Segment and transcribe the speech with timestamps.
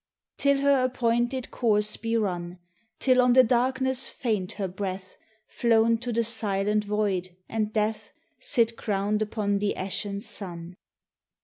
[0.39, 2.57] Till her appointed course be run;
[2.97, 5.15] Till on the darkness faint her breath,
[5.47, 10.75] Flown to the silent void, and Death Sit crowned upon the ashen sun.